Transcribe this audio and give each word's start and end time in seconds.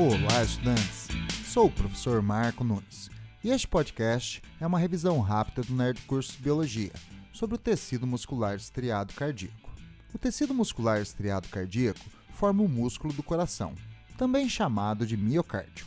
Olá, 0.00 0.44
estudantes! 0.44 1.08
Sou 1.44 1.66
o 1.66 1.70
professor 1.72 2.22
Marco 2.22 2.62
Nunes 2.62 3.10
e 3.42 3.50
este 3.50 3.66
podcast 3.66 4.40
é 4.60 4.64
uma 4.64 4.78
revisão 4.78 5.18
rápida 5.18 5.62
do 5.62 5.74
Nerd 5.74 6.00
Curso 6.02 6.34
de 6.34 6.38
Biologia 6.38 6.92
sobre 7.32 7.56
o 7.56 7.58
tecido 7.58 8.06
muscular 8.06 8.54
estriado 8.54 9.12
cardíaco. 9.14 9.72
O 10.14 10.16
tecido 10.18 10.54
muscular 10.54 11.00
estriado 11.00 11.48
cardíaco 11.48 11.98
forma 12.32 12.62
o 12.62 12.68
músculo 12.68 13.12
do 13.12 13.24
coração, 13.24 13.74
também 14.16 14.48
chamado 14.48 15.04
de 15.04 15.16
miocárdio. 15.16 15.84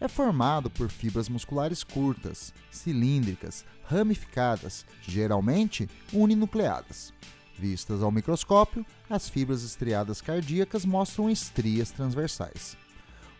É 0.00 0.08
formado 0.08 0.70
por 0.70 0.88
fibras 0.88 1.28
musculares 1.28 1.84
curtas, 1.84 2.50
cilíndricas, 2.70 3.62
ramificadas, 3.84 4.86
geralmente 5.02 5.86
uninucleadas. 6.14 7.12
Vistas 7.58 8.02
ao 8.02 8.10
microscópio, 8.10 8.86
as 9.10 9.28
fibras 9.28 9.62
estriadas 9.62 10.22
cardíacas 10.22 10.86
mostram 10.86 11.28
estrias 11.28 11.90
transversais. 11.90 12.82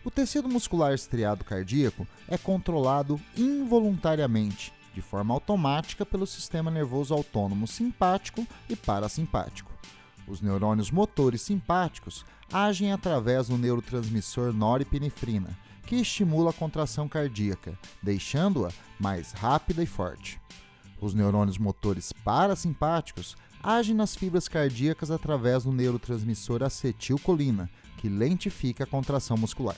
O 0.05 0.11
tecido 0.11 0.47
muscular 0.47 0.93
estriado 0.93 1.43
cardíaco 1.43 2.07
é 2.27 2.37
controlado 2.37 3.19
involuntariamente, 3.35 4.71
de 4.93 5.01
forma 5.01 5.33
automática, 5.33 6.05
pelo 6.05 6.27
sistema 6.27 6.69
nervoso 6.69 7.11
autônomo 7.11 7.65
simpático 7.65 8.45
e 8.69 8.75
parasimpático. 8.75 9.71
Os 10.27 10.41
neurônios 10.41 10.91
motores 10.91 11.41
simpáticos 11.41 12.23
agem 12.53 12.91
através 12.91 13.47
do 13.47 13.57
neurotransmissor 13.57 14.53
norepinefrina, 14.53 15.57
que 15.87 15.95
estimula 15.95 16.51
a 16.51 16.53
contração 16.53 17.07
cardíaca, 17.07 17.77
deixando-a 18.01 18.69
mais 18.99 19.31
rápida 19.31 19.81
e 19.81 19.87
forte. 19.87 20.39
Os 20.99 21.13
neurônios 21.13 21.57
motores 21.57 22.11
parasimpáticos 22.23 23.35
agem 23.61 23.95
nas 23.95 24.15
fibras 24.15 24.47
cardíacas 24.47 25.11
através 25.11 25.63
do 25.63 25.71
neurotransmissor 25.71 26.63
acetilcolina, 26.63 27.69
que 27.97 28.07
lentifica 28.07 28.83
a 28.83 28.87
contração 28.87 29.37
muscular. 29.37 29.77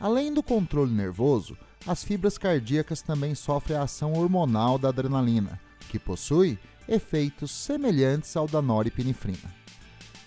Além 0.00 0.32
do 0.32 0.42
controle 0.42 0.92
nervoso, 0.92 1.56
as 1.86 2.02
fibras 2.02 2.36
cardíacas 2.36 3.02
também 3.02 3.34
sofrem 3.34 3.76
a 3.76 3.82
ação 3.82 4.14
hormonal 4.14 4.78
da 4.78 4.88
adrenalina, 4.88 5.60
que 5.88 5.98
possui 5.98 6.58
efeitos 6.88 7.50
semelhantes 7.50 8.36
ao 8.36 8.46
da 8.46 8.60
norepinefrina. 8.60 9.54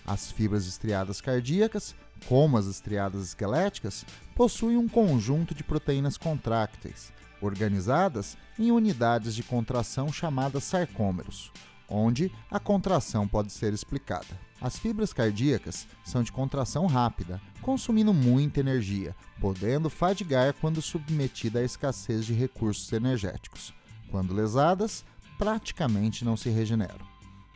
As 0.06 0.30
fibras 0.30 0.66
estriadas 0.66 1.20
cardíacas, 1.20 1.94
como 2.26 2.56
as 2.56 2.66
estriadas 2.66 3.22
esqueléticas, 3.22 4.04
possuem 4.34 4.76
um 4.76 4.88
conjunto 4.88 5.54
de 5.54 5.62
proteínas 5.62 6.16
contrácteis, 6.16 7.12
organizadas 7.40 8.36
em 8.58 8.70
unidades 8.70 9.34
de 9.34 9.42
contração 9.42 10.12
chamadas 10.12 10.64
sarcômeros, 10.64 11.50
onde 11.88 12.30
a 12.50 12.60
contração 12.60 13.26
pode 13.26 13.52
ser 13.52 13.72
explicada. 13.72 14.38
As 14.60 14.78
fibras 14.78 15.12
cardíacas 15.12 15.86
são 16.04 16.22
de 16.22 16.30
contração 16.30 16.86
rápida, 16.86 17.40
consumindo 17.62 18.12
muita 18.12 18.60
energia, 18.60 19.16
podendo 19.40 19.88
fadigar 19.88 20.52
quando 20.60 20.82
submetida 20.82 21.60
à 21.60 21.64
escassez 21.64 22.26
de 22.26 22.34
recursos 22.34 22.92
energéticos. 22.92 23.72
Quando 24.10 24.34
lesadas, 24.34 25.04
praticamente 25.38 26.24
não 26.24 26.36
se 26.36 26.50
regeneram. 26.50 27.06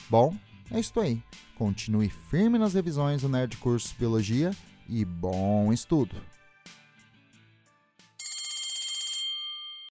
Bom, 0.09 0.35
é 0.71 0.81
isto 0.81 0.99
aí. 0.99 1.23
Continue 1.59 2.09
firme 2.09 2.59
nas 2.59 2.73
revisões 2.73 3.23
do 3.23 3.29
Nerd 3.29 3.57
Curso 3.59 3.95
Biologia 3.99 4.53
e 4.89 5.05
bom 5.05 5.73
estudo! 5.73 6.17